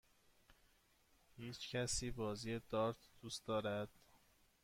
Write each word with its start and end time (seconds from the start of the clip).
هیچکسی 1.35 2.11
بازی 2.11 2.59
دارت 2.69 2.97
دوست 3.21 3.45
دارد؟ 3.45 3.89